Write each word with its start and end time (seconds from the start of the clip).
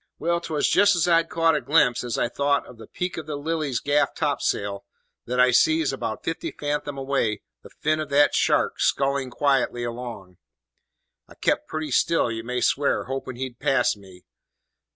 "Well, 0.17 0.41
'twas 0.41 0.67
just 0.67 0.95
as 0.95 1.07
I'd 1.07 1.29
caught 1.29 1.53
a 1.55 1.61
glimpse, 1.61 2.03
as 2.03 2.17
I 2.17 2.27
thought, 2.27 2.65
of 2.65 2.79
the 2.79 2.87
peak 2.87 3.17
of 3.17 3.27
the 3.27 3.35
Lily's 3.35 3.79
gaff 3.79 4.15
topsail, 4.15 4.83
that 5.27 5.39
I 5.39 5.51
sees, 5.51 5.93
about 5.93 6.23
fifty 6.23 6.49
fathom 6.49 6.97
away, 6.97 7.43
the 7.61 7.69
fin 7.69 7.99
of 7.99 8.09
that 8.09 8.33
shark 8.33 8.79
scullin' 8.79 9.29
quietly 9.29 9.83
along. 9.83 10.37
I 11.27 11.35
kept 11.35 11.67
pretty 11.67 11.91
still, 11.91 12.31
you 12.31 12.43
may 12.43 12.61
swear, 12.61 13.03
hoping 13.03 13.35
he'd 13.35 13.59
pass 13.59 13.95
me. 13.95 14.25